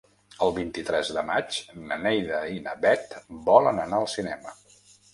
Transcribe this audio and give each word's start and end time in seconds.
El 0.45 0.53
vint-i-tres 0.53 1.11
de 1.17 1.25
maig 1.27 1.59
na 1.91 1.99
Neida 2.07 2.41
i 2.57 2.59
na 2.71 2.77
Bet 2.89 3.17
volen 3.53 3.87
anar 3.89 4.01
al 4.05 4.15
cinema. 4.19 4.61